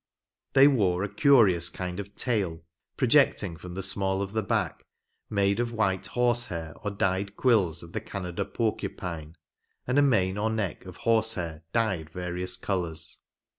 They 0.53 0.67
wore 0.67 1.03
a 1.03 1.13
curious 1.13 1.69
kind 1.69 1.99
of 1.99 2.07
\ 2.15 2.15
'V'f 2.15 2.15
^ 2.15 2.17
1 2.17 2.17
16 2.21 2.33
THE 2.33 2.39
ORIGINAL 2.47 2.55
GAME. 2.55 2.57
tail, 2.57 2.67
projecting 2.97 3.57
from 3.57 3.73
the 3.75 3.83
small 3.83 4.23
of 4.23 4.31
the 4.33 4.41
back, 4.41 4.83
made 5.29 5.59
of 5.59 5.71
white 5.73 6.05
horse 6.07 6.47
hair 6.47 6.73
or 6.77 6.89
dyed 6.89 7.35
quills 7.37 7.83
of 7.83 7.93
the 7.93 8.01
Canada 8.01 8.43
porcupine, 8.43 9.35
and 9.85 9.99
a 9.99 10.01
mane 10.01 10.39
or 10.39 10.49
neck 10.49 10.85
of 10.87 10.97
horse 11.05 11.35
hair 11.35 11.61
dyed 11.71 12.09
various 12.09 12.57
colors. 12.57 13.19